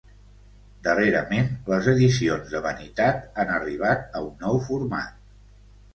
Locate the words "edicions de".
1.93-2.63